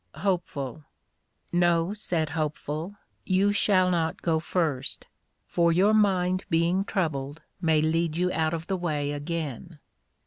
[0.15, 0.81] HOPE.
[1.51, 5.05] No, said Hopeful, you shall not go first;
[5.45, 9.77] for your mind being troubled may lead you out of the way again.